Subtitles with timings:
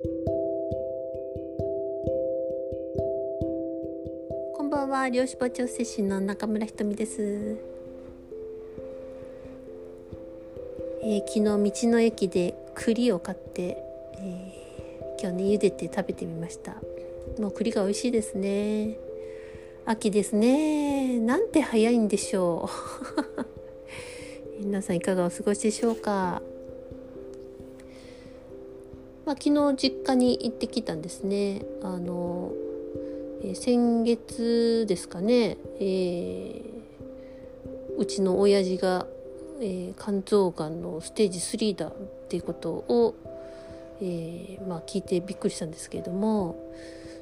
[0.00, 0.06] こ
[4.62, 5.08] んばんは。
[5.08, 7.56] 漁師場調整士の中村ひとみです、
[11.02, 11.50] えー、昨日道
[11.90, 13.82] の駅で栗を買って、
[14.18, 16.76] えー、今日ね茹でて食べてみました。
[17.40, 18.96] もう栗が美味しいですね。
[19.84, 21.18] 秋ですね。
[21.18, 22.70] なんて早いんでしょ
[24.60, 24.62] う。
[24.62, 26.40] 皆さんいかがお過ごしでしょうか。
[29.28, 31.60] まあ、昨日実家に行ってきたんですね。
[31.82, 32.50] あの、
[33.42, 39.06] えー、先月ですかね、えー、うちの親父が、
[39.60, 41.92] えー、肝臓がんのステージ3だっ
[42.30, 43.14] ていうことを、
[44.00, 46.72] えまあ、聞いてびっくりしたんですけれども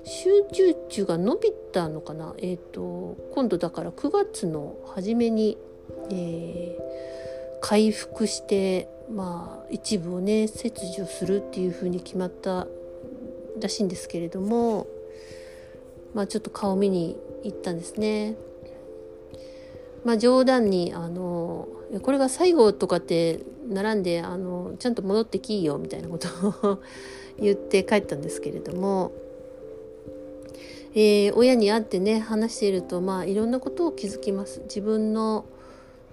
[0.04, 5.58] 集中中が伸びたのかな、えーと、今度だから9月の初めに、
[6.12, 6.78] え
[7.68, 12.68] 回復してまあ一部をね切除するっていうふうに決まった
[13.60, 14.86] らしいんですけれども
[16.14, 18.36] まあちょっと顔見に行ったんですね。
[20.04, 21.66] まあ冗談にあの
[22.02, 26.28] これが最後とかって並んであのちゃんと戻ってきいよみたいなこと
[26.68, 26.78] を
[27.40, 29.10] 言って帰ったんですけれども、
[30.94, 34.60] えー、親に会ってね話しているとまあいろんなことを気づきます。
[34.68, 35.46] 自分の、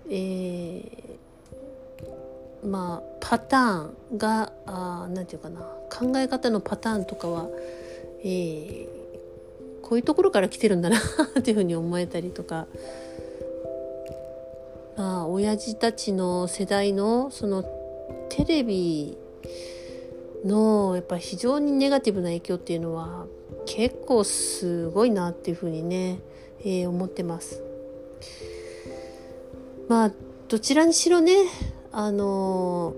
[0.09, 1.03] え
[2.65, 5.61] まあパターンが何て言うかな
[5.91, 7.47] 考え方のパターンとかは、
[8.23, 8.87] えー、
[9.81, 10.97] こういうところから来てるんだな
[11.39, 12.67] っていうふうに思えたりとか。
[14.95, 17.63] まあ親父たちの世代のその
[18.29, 19.17] テレビ
[20.45, 23.25] のやっぱ非常にネガティブな影響っていうのは
[23.65, 26.19] 結構すごいなっていうふうにね、
[26.61, 27.63] えー、思ってます。
[29.87, 30.11] まあ
[30.47, 31.33] どちらにしろね
[31.95, 32.95] あの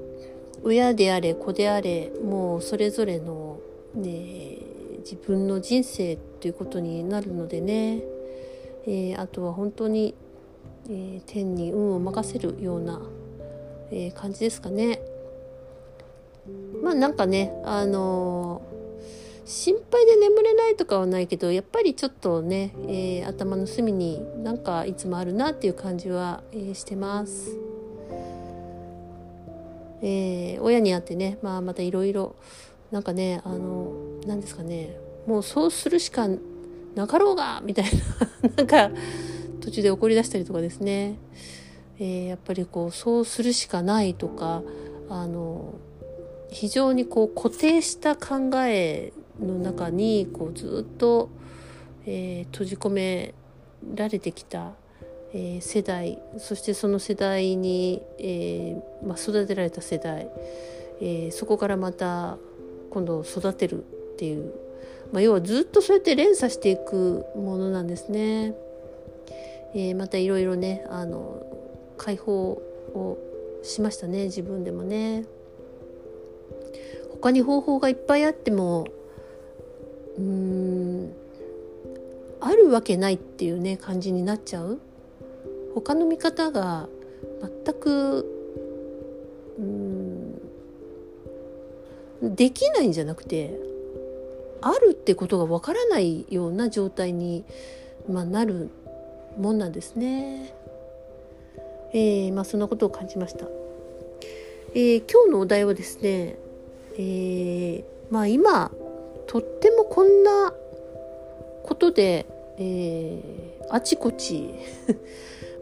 [0.63, 3.59] 親であれ子であれもうそれぞれの、
[3.93, 4.57] ね、
[4.99, 8.01] 自分の人生っていうことになるのでね、
[8.87, 10.15] えー、あとは本当に、
[10.89, 13.01] えー、天に運を任せるような、
[13.91, 15.01] えー、感じですかね。
[16.81, 18.61] まあなんかねあの
[19.43, 27.64] 心配で眠れないとかはないけどやっぱりちょっとね、え頭の隅になんかいつもあるなっていう感じは、えしてます。
[30.01, 32.35] えー、親に会ってね、まあ、またいろいろ
[32.91, 33.93] なんかねあの
[34.25, 34.97] 何ですかね
[35.27, 36.27] もうそうするしか
[36.95, 38.91] なかろうがみたいな なんか
[39.61, 41.17] 途中で怒り出したりとかですね、
[41.99, 44.63] えー、やっぱりこうそうするしかないとか
[45.09, 45.73] あの
[46.49, 51.29] 非常にこう固定した考えの中にこうずっと、
[52.05, 53.33] えー、閉じ込め
[53.95, 54.71] られてきた
[55.35, 60.29] えー、世代そしてその世代に、えーまあ、育てられた世代、
[61.01, 62.37] えー、そこからまた
[62.89, 64.53] 今度育てるっていう、
[65.11, 68.55] まあ、要はずっとそうやって連鎖していくものなんですね。
[69.73, 71.45] えー、またいろいろねあの
[71.97, 72.51] 解放
[72.93, 73.17] を
[73.61, 75.25] しましたね自分でもね。
[77.11, 78.87] 他に方法がいっぱいあっても
[80.17, 81.11] うん
[82.39, 84.79] あるわけないっていうね感じになっちゃう。
[85.75, 86.87] 他の見方が
[87.65, 88.25] 全く
[89.59, 90.35] うん
[92.35, 93.59] できないんじゃなくて
[94.61, 97.43] あるってことがわからないような状態に、
[98.09, 98.69] まあ、なる
[99.37, 100.53] もんなんですね。
[101.93, 103.45] えー、まあそんなことを感じました。
[104.73, 106.37] えー、今日のお題はですね、
[106.97, 108.71] えー、まあ今
[109.27, 110.53] とってもこんな
[111.63, 112.25] ことで、
[112.57, 113.21] え、
[113.69, 114.55] あちこち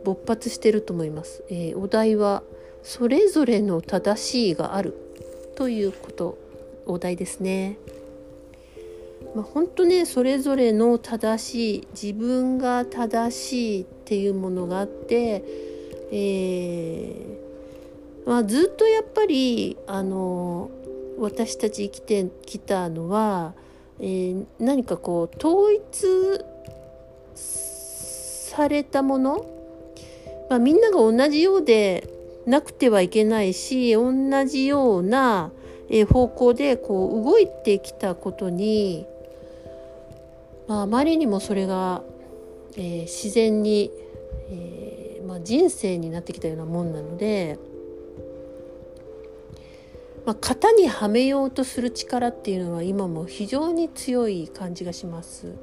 [0.03, 1.43] 勃発してると思います。
[1.49, 2.43] えー、お題は
[2.83, 4.93] それぞれの正しいがある
[5.55, 6.37] ということ
[6.85, 7.77] お題ですね。
[9.35, 15.43] まあ、本当ねそれぞれの正しい自分が正しいっていうものがあって、
[16.11, 20.69] えー、まあ、ずっとやっぱりあの
[21.17, 23.53] 私たち生きてきたのは、
[23.99, 26.43] えー、何かこう統一
[27.35, 29.45] されたもの
[30.49, 32.09] まあ、みんなが同じようで
[32.45, 34.13] なくてはいけないし同
[34.45, 35.51] じような
[36.09, 39.05] 方向でこう動いてきたことに、
[40.67, 42.01] まあ、あまりにもそれが、
[42.75, 43.91] えー、自然に、
[44.49, 47.57] えーまあ、人生になってきたようなもんなので、
[50.25, 55.53] まあ、型にはめようとする力っていうのは今も非常に強い感じがします。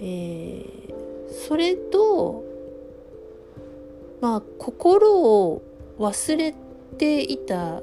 [0.00, 2.44] えー、それと
[4.24, 5.62] まあ心を
[5.98, 6.54] 忘れ
[6.96, 7.82] ていた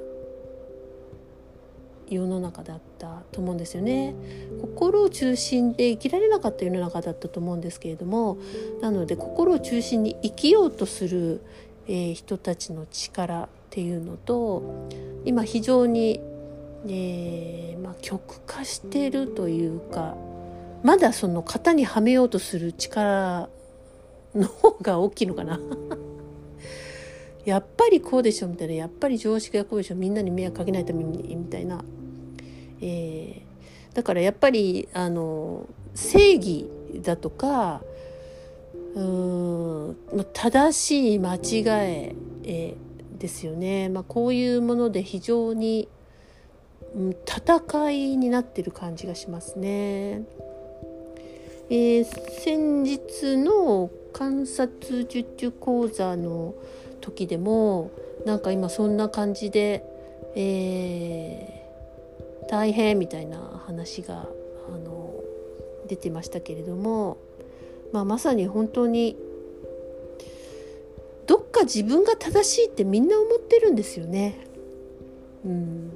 [2.09, 4.15] 世の中だったと思うんですよね。
[4.59, 8.39] 心を中心で生きられなかった世の中だったと思うんですけれども
[8.81, 11.41] なので心を中心に生きようとする、
[11.85, 14.89] えー、人たちの力っていうのと
[15.23, 16.21] 今非常に、
[16.87, 20.17] えーまあ、極化してるというか
[20.81, 23.47] まだその型にはめようとする力
[24.33, 25.59] の方が大きいのかな
[27.45, 31.83] やっぱりこうでしょみたいなやっぱり常識がこうでしょみんなに迷惑かけないためにみたいな、
[32.81, 36.69] えー、だからやっぱりあの正義
[37.01, 37.81] だとか
[38.95, 39.97] うん
[40.33, 42.75] 正しい間違ええ、
[43.17, 45.87] ですよね、まあ、こういうもので非常に、
[46.95, 50.23] うん、戦いになってる感じがしますね。
[51.69, 56.53] えー、先日の観察術講座の
[57.01, 57.91] 時でも
[58.25, 59.83] なんか今そんな感じで、
[60.35, 64.27] えー、大変みたいな話が
[64.73, 65.13] あの
[65.87, 67.17] 出てましたけれども、
[67.91, 69.17] まあ、まさに本当に
[71.27, 74.45] どっか自分が正しいってみんな思ってるんですよね。
[75.45, 75.91] うん、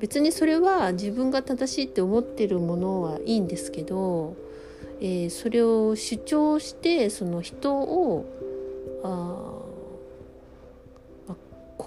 [0.00, 4.36] 別にそれは自分が正しいって思ってるものはいいんですけど、
[5.00, 8.26] えー、それを主張してその人を
[9.04, 9.51] あ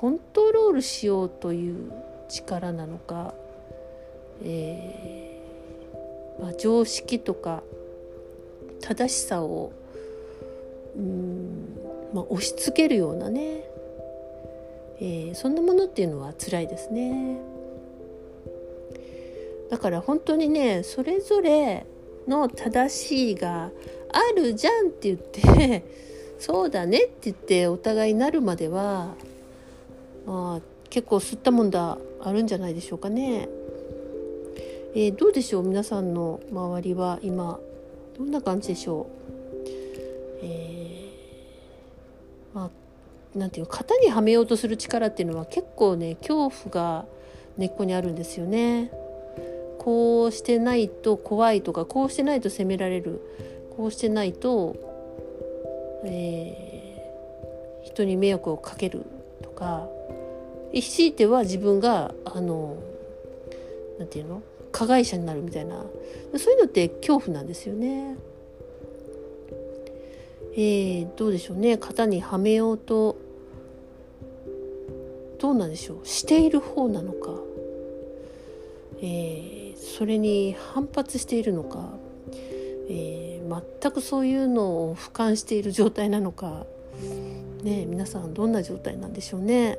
[0.05, 1.91] コントロールしようという
[2.29, 3.33] 力なのか、
[4.43, 7.63] えーまあ、常識とか
[8.81, 9.73] 正しさを
[10.95, 11.79] うん、
[12.13, 13.63] まあ、押し付けるようなね、
[14.99, 17.39] えー、そんなものっていうのは辛いですね。
[19.71, 21.87] だから本当にねそれぞれ
[22.27, 23.71] の正しいが
[24.11, 25.83] あるじゃんって言って
[26.37, 29.15] そうだねって言ってお互いになるまでは
[30.25, 33.48] まあ結構吸ったもんだあるんじゃないでしょうかね。
[34.95, 37.60] えー、どうでしょう皆さんの周りは今
[38.18, 39.06] どんな感じでしょう？
[40.42, 47.06] えー、まあなんていう型にはめようとする力っていうのは結構ね恐怖が
[47.57, 48.92] 根っこにあるんですよね。
[49.80, 53.22] こうしてないと怖いとかこうしてないと責められる
[53.75, 54.75] こうしてないと、
[56.06, 59.06] えー、人に迷惑をかける
[59.44, 59.88] とか
[60.81, 62.77] 強いては自分があの
[64.00, 64.42] なんていうの？
[64.72, 65.86] 加害者になるみたいな。
[66.38, 68.18] そういうのって恐怖なんですよね。
[70.57, 71.77] えー、どうでしょうね。
[71.77, 73.18] 型にはめようと
[75.39, 76.06] どうなんでしょう？
[76.06, 77.31] している方なのか、
[79.01, 81.89] えー、それに反発しているのか、
[82.89, 86.66] えー、全くそういうのを俯瞰している状態なのか、
[87.63, 89.77] ね、皆さんどんな状態なんでしょうね。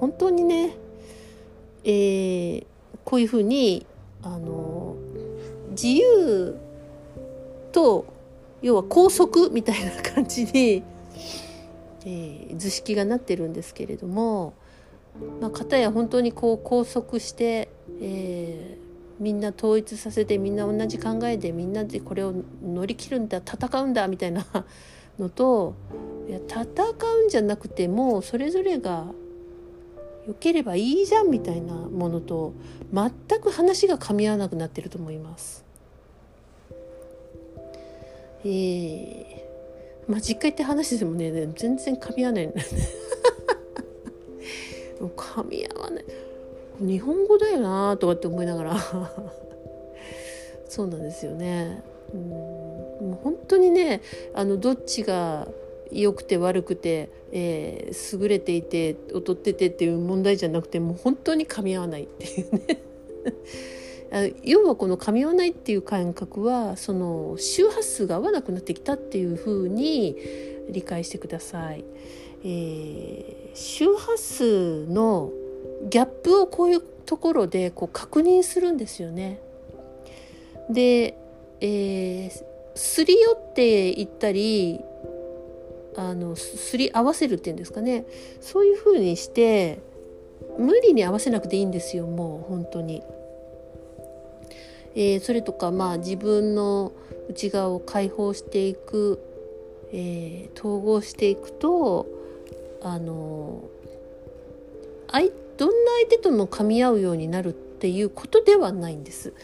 [0.00, 0.76] 本当にね、
[1.84, 2.66] えー、
[3.04, 3.86] こういうふうに
[4.22, 4.96] あの
[5.70, 6.56] 自由
[7.72, 8.06] と
[8.62, 10.82] 要は拘束みたいな感じに、
[12.04, 14.54] えー、図式がなってるんですけれども、
[15.40, 17.68] まあ、片や本当にこう拘束して、
[18.00, 24.44] えー、みんな統一させてみんな同じ考えでみんなでこれを乗り切るんだ戦うんだみたいな
[25.18, 25.74] のと
[26.28, 29.06] いや戦うんじゃなくてもうそれぞれが
[30.26, 32.52] 良ければいいじゃんみたいなものと
[32.92, 35.64] 全く話が噛み合わなくなってると思います。
[38.44, 42.52] えー、まあ実家行って話でもね全然噛み合わない
[45.00, 46.04] 噛み合わない
[46.80, 48.76] 日本語だよなとかって思いながら
[50.68, 51.82] そうなんですよね。
[52.12, 52.66] うん
[53.00, 54.00] もう本当にね
[54.34, 55.48] あのどっちが
[55.92, 62.82] 良くて悪くて、えー、優れていて劣っててっていう問題じゃなくてもう本当に噛み合わないっていうね
[64.44, 70.16] 要はこの噛み合わないっていう感覚はその周波数が合わなくなってきたっていうふうに
[70.70, 71.84] 理解してください。
[72.44, 75.32] えー、周波数の
[75.90, 79.40] ギャップをこういうところでこう確認するんですよね。
[80.70, 81.16] で、
[81.60, 82.30] えー、
[82.74, 84.80] すり寄っていったり
[85.96, 88.04] あのすり合わせるっていうんですかね
[88.40, 89.80] そういうふうにして
[90.58, 93.02] 無理に合わせなくていいんですよもう本当に。
[94.94, 96.92] えー、それとかまあ自分の
[97.28, 99.20] 内側を解放していく、
[99.92, 102.06] えー、統合していくと
[102.82, 103.68] あの
[105.08, 109.34] あいどんな相手とも噛み合うようになるっていうことではないんです。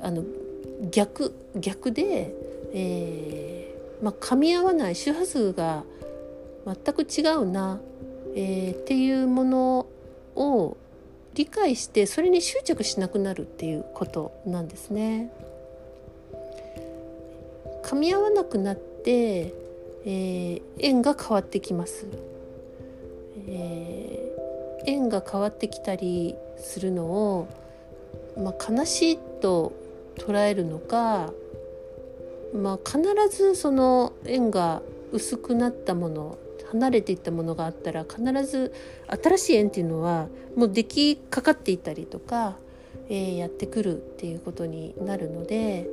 [0.00, 0.24] あの
[0.90, 2.34] 逆逆で、
[2.72, 3.73] えー
[4.04, 5.82] まあ、噛み合わない周波数が
[6.66, 7.80] 全く違うな、
[8.34, 9.86] えー、っていうもの
[10.36, 10.76] を
[11.32, 15.32] 理解してそれに執着しなくなるっていうことなんですね。
[17.82, 19.54] 噛み合わなくなって、
[20.04, 22.06] えー、縁が変わってきます。
[23.48, 27.48] えー、縁が変わってきたりするのを、
[28.36, 29.72] まあ、悲しいと
[30.18, 31.32] 捉えるのか、
[32.54, 33.02] まあ、必
[33.36, 34.80] ずその縁が
[35.12, 36.38] 薄くなったもの
[36.70, 38.72] 離れていったものがあったら必ず
[39.22, 42.56] 新しい縁っていうのはもう出来かかっていたりとか、
[43.08, 45.86] えー、やってくるっていうことになるので、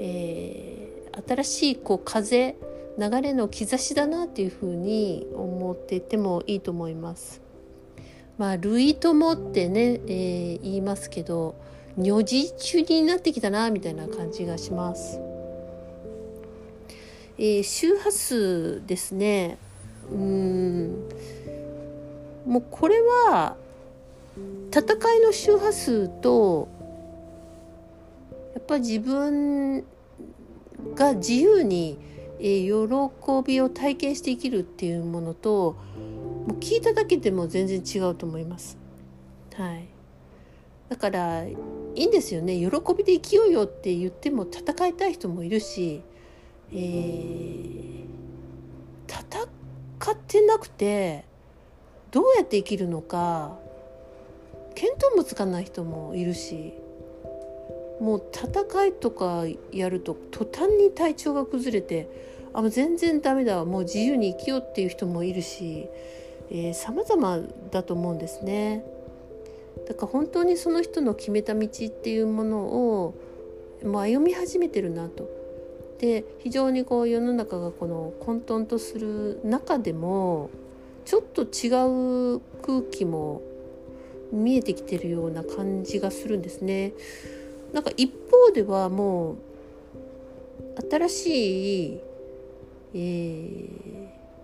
[0.00, 2.56] えー、新しいこう風
[2.98, 7.42] 流れの兆しだなっていうふうに思っていてもいいと思います。
[8.38, 11.54] まあ類友ってね、えー、言いますけど
[11.96, 15.35] 如実中になってきたなみたいな感じがします。
[17.38, 19.58] えー、周波数ですね。
[20.10, 21.08] うん。
[22.46, 23.56] もうこれは
[24.70, 26.68] 戦いの周波数と
[28.54, 29.84] やっぱ自分
[30.94, 31.98] が自由に、
[32.38, 35.76] えー、喜びを体験して生きるっていうものと
[36.46, 38.78] もう聞いただけでも全然違うと思います。
[39.54, 39.88] はい、
[40.88, 41.56] だからい
[41.94, 42.58] いんですよね。
[42.58, 46.02] 喜びで生きようよって言っても戦いたい人もいるし、
[46.72, 48.06] えー、
[49.06, 51.24] 戦ってなくて
[52.10, 53.56] どうやって生きるのか
[54.74, 56.74] 見当もつかない人もいるし
[58.00, 62.08] もう戦いとかやると途端に体調が崩れて
[62.52, 65.88] あもう全然ダメだもう自由に生きようっていう人もいるし
[66.74, 68.84] さまざまだと思うんですね。
[69.88, 73.14] だから本当にその人の決めた道っていうものを
[73.84, 75.28] もう歩み始めてるなと。
[75.98, 80.50] で非常にこう世の中がこの混沌とする中でも
[81.04, 83.40] ちょっと違う空気も
[84.32, 86.92] 見えてきてるような感じがするんですね。
[87.72, 89.36] なんか一方ではもう
[90.90, 92.00] 新しい、
[92.94, 93.70] えー、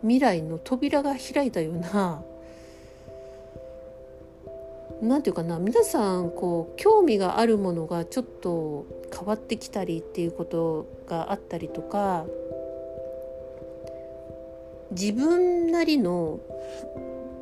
[0.03, 2.23] 未来の扉が開いたような
[5.03, 12.25] 何て言うかな皆さんこう興味があるものがちょっと変わってきたりっていうことがあったりとか
[14.93, 16.39] 自分なりの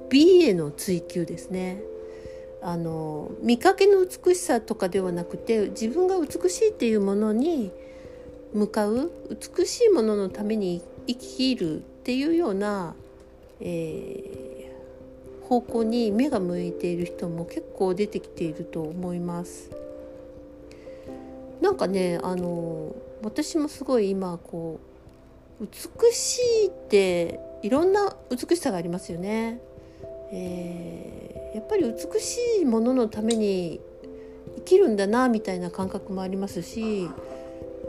[0.08, 1.82] 美への追求ですね。
[2.62, 7.72] あの見かけの美しさとかではなくて自分が美しいっていうものに
[8.52, 12.94] 向かう美しいもののために生きるっていうような、
[13.60, 14.39] えー、
[15.50, 19.72] 方向に目が向いている人も結構出てきていると思います。
[21.60, 24.78] なんかねあの私もすごい今こ
[25.60, 29.60] う美しいっていろんな美しさがありますよね。
[30.30, 33.80] えー、やっぱり美しいもののために
[34.58, 37.10] 生きるんだなみたいな感覚もありますし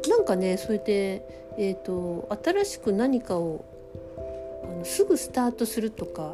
[0.09, 3.63] なんかねそれで、えーと、新しく何かを
[4.63, 6.33] あのすぐスタートするとか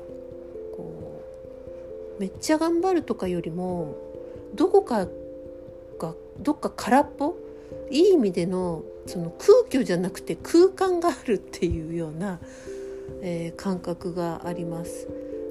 [2.19, 3.95] めっちゃ頑張るとかよりも
[4.55, 5.07] どこか
[5.99, 7.35] がどっか空っぽ
[7.91, 12.39] いい意味でのその空虚じゃなくて空間があるっていうような、
[13.21, 15.07] えー、感覚があります。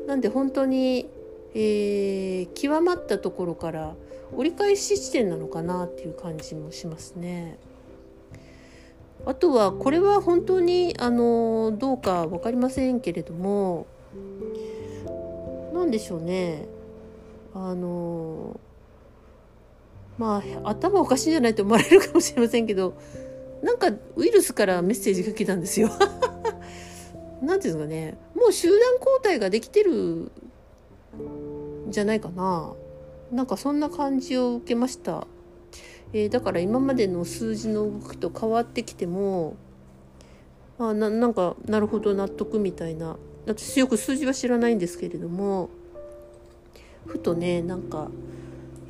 [0.07, 1.09] なんで本当に、
[1.55, 3.95] えー、極まったところから
[4.35, 7.59] 折り返し地点なのかなっていう感じもしますね。
[9.25, 13.87] あとはこれは本当にあのどうか分かりませんけれども
[15.87, 16.67] 何でしょうね。
[17.55, 18.59] あの
[20.19, 22.99] まあ頭おかしいんじゃないと思われるかもしれませんけど
[23.63, 25.89] なんかウイルスからメッセージが来たんですよ。
[27.41, 28.19] なんていうんですかね。
[28.35, 30.33] もう集団交代ができてる
[31.89, 32.75] じゃないかな。
[33.31, 35.27] なんかそんな感じを受けました、
[36.13, 39.57] えー、だから今までの数字の動きと変わってきても
[40.79, 43.17] あななんかなるほど納得みたいな
[43.47, 45.71] 私よく数字は知らないんですけれども
[47.07, 48.09] ふとねなんか、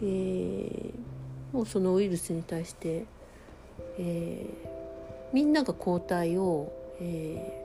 [0.02, 0.92] えー、
[1.52, 3.04] もうそのウイルスに対して、
[3.98, 4.68] えー、
[5.34, 7.62] みんなが抗体を、え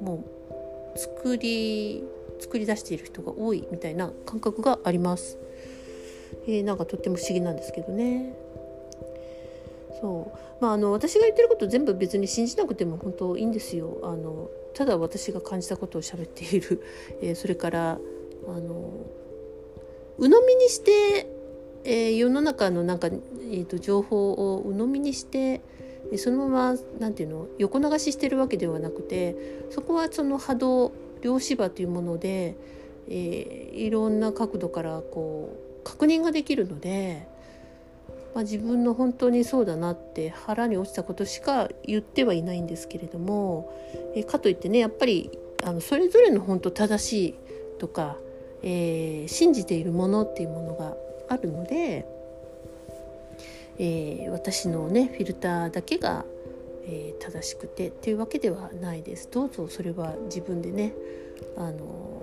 [0.00, 0.24] ー、も
[0.94, 2.04] う作り
[2.40, 5.38] 作り出している人が多いみたいな感覚があります。
[6.46, 8.32] えー、なんかとっても不思議なんですけどね。
[10.00, 13.98] そうまあ、あの私が言ってること全部別に信じなくても本当いいんですよ。
[14.02, 16.80] あのただ私が感じたことを喋っている、
[17.20, 17.98] えー、それから
[18.46, 18.92] あの
[20.18, 21.26] 鵜呑みにして
[21.84, 25.62] えー、世の中のなんか、えーと、情報を鵜呑みにして
[26.16, 29.36] そのまま何て言うの横流ししてるわけではなくて
[29.70, 30.92] そこはその波動
[31.22, 32.56] 量子場というもので、
[33.08, 37.26] えー、いろんな角度からこう確認ができるので、
[38.34, 43.72] まあ、自分の本当にそうだなって腹に落ちたことしか言ってはいないんですけれども、
[44.14, 45.30] えかといってねやっぱり
[45.64, 47.34] あのそれぞれの本当正しい
[47.78, 48.16] とか、
[48.62, 50.96] えー、信じているものっていうものが
[51.28, 52.06] あるので、
[53.78, 56.24] えー、私のねフィルターだけが、
[56.84, 59.28] えー、正しくてっていうわけではないです。
[59.30, 60.94] どうぞそれは自分でね
[61.56, 62.22] あの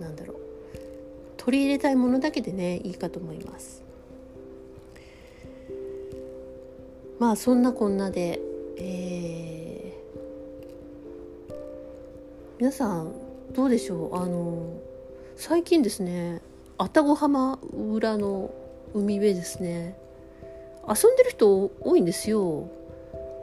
[0.00, 0.36] なんだろう
[1.36, 3.83] 取り入れたいものだけでねいいかと思います。
[7.24, 8.38] まあそんなこんなで、
[8.76, 11.52] えー、
[12.58, 13.14] 皆さん
[13.54, 14.16] どうでしょう？
[14.16, 14.78] あの
[15.34, 16.42] 最近ですね
[16.76, 18.52] 愛宕浜裏の
[18.92, 19.96] 海辺ですね。
[20.86, 22.68] 遊んでる人多いんですよ。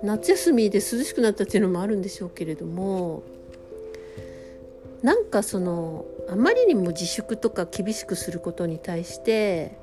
[0.04, 3.24] 夏休みで涼しくなったっていうのもあるんでしょうけれども。
[5.02, 9.76] なんかそのあまりにも自粛とか厳しくすることに対して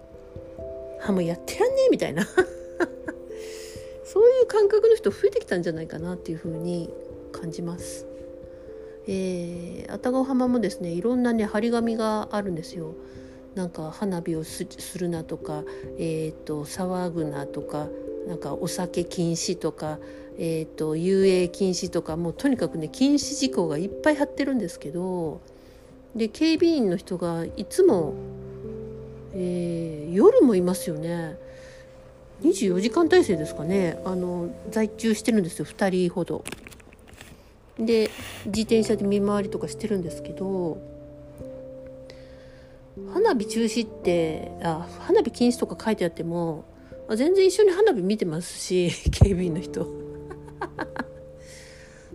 [1.04, 2.24] あもうやってらんねえみたいな。
[4.10, 6.90] そういう感覚の人増えてきたんじゃないかなっていうふうに
[7.30, 8.06] 感じます。
[9.06, 12.94] えー、愛宕浜もですねいろんなね張り紙があるんですよ。
[13.54, 14.66] なんか花火をす
[14.98, 15.64] るなとか、
[15.98, 17.88] えーと、騒ぐなとか
[18.26, 19.98] なんかお酒禁止とか、
[20.38, 25.40] えーと、遊泳禁止とかもうとにかくね禁止事項がいっぱい貼ってるんですけど
[26.14, 28.14] で警備員の人がいつも、
[29.34, 31.36] えー、夜もいますよね
[32.42, 34.00] 24時間体制ですかね。
[34.04, 35.64] あの在中してるんですよ。
[35.64, 36.44] 2人ほど。
[37.78, 38.10] で
[38.46, 40.78] 自転車で見回りとかしてるんですけど
[43.12, 46.64] 花火中止ってあ花火禁止とか書いてあっても
[47.14, 49.86] 全然一緒に花火見てますし 警備員の人。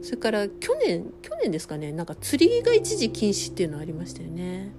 [0.02, 1.94] それから去年去年ですかね。
[1.94, 4.72] なんか釣りが一時禁止っていうのありましたよね。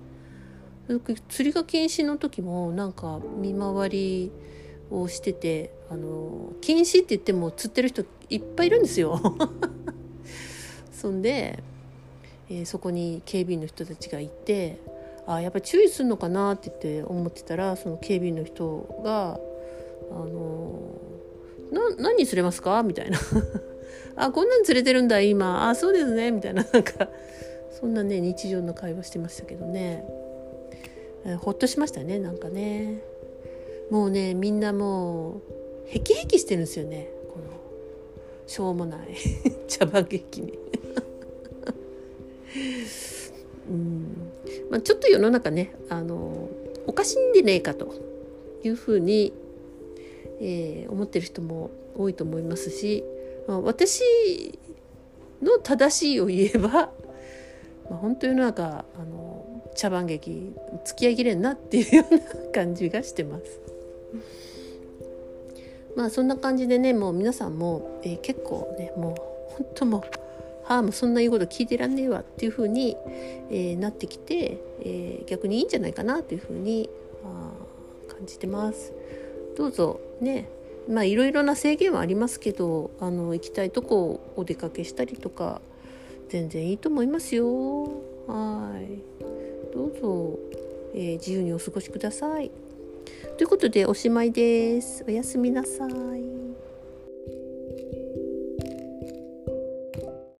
[1.30, 4.30] 釣りが禁止の時もなんか見回り
[4.90, 9.20] をしててあの禁止って言っても釣ってる人いっぱいいるんですよ。
[10.92, 11.62] そんで、
[12.48, 14.78] えー、そこに警備員の人たちがいて
[15.26, 19.38] あやっぱり注意するのかなって言って思ってたらその警備員の人が
[20.10, 20.80] 「あの
[21.70, 23.18] な何に釣れますか?」みたいな
[24.16, 25.68] 「あこんなん釣れてるんだ今。
[25.68, 26.64] あそうですね」みたいな。
[26.64, 27.08] なんか
[27.70, 30.04] そんなね日常の会話してましたけどね、
[31.26, 33.02] えー、ほっとしましたねなんかね。
[33.94, 35.42] もうねみんなもう
[35.86, 37.06] ヘキヘキしてるんですよね。
[37.32, 37.44] この
[38.44, 39.14] しょうもない。
[39.70, 40.58] 茶番劇に。
[43.70, 44.32] うん。
[44.68, 46.48] まあ、ちょっと世の中ねあの
[46.88, 47.94] おかしいんでねえかと
[48.64, 49.32] いうふうに、
[50.40, 53.04] えー、思ってる人も多いと思いますし、
[53.46, 54.02] まあ、私
[55.40, 56.90] の正しいを言えば、ま
[57.92, 60.52] あ、本当世の中あの茶番劇
[60.84, 63.73] 付き合いきれんなっていうような感じがしてます。
[65.96, 70.02] まあそんな感じでねもう皆さんも、えー、結構ねもう本当もう
[70.66, 72.96] ああもうそんな言うこと聞いてらんねえわっていうふうに、
[73.50, 76.88] えー、なってきて、えー、逆にいいんじゃないかなというふうに
[77.24, 77.52] あ
[78.12, 78.92] 感じてます。
[79.56, 80.48] どうぞね
[80.88, 85.60] まあいろいろな制限はありますけどあの行きたいとこをお出かけしたりとか
[86.28, 87.84] 全然いいと思いますよ。
[88.26, 89.14] はい
[89.72, 90.38] どうぞ、
[90.94, 92.50] えー、自由にお過ごしください。
[93.36, 95.04] ということでおしまいです。
[95.06, 96.43] おやすみなさい。